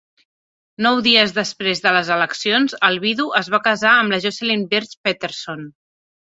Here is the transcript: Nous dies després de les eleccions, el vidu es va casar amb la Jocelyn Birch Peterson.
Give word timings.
Nous 0.85 1.01
dies 1.07 1.33
després 1.35 1.83
de 1.83 1.91
les 1.97 2.09
eleccions, 2.15 2.75
el 2.91 2.99
vidu 3.05 3.29
es 3.43 3.53
va 3.57 3.63
casar 3.71 3.95
amb 4.01 4.17
la 4.17 4.23
Jocelyn 4.27 4.67
Birch 4.75 4.99
Peterson. 5.11 5.67